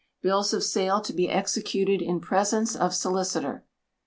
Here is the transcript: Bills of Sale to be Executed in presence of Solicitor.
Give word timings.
Bills 0.23 0.51
of 0.51 0.63
Sale 0.63 1.01
to 1.01 1.13
be 1.13 1.29
Executed 1.29 2.01
in 2.01 2.21
presence 2.21 2.75
of 2.75 2.95
Solicitor. 2.95 3.63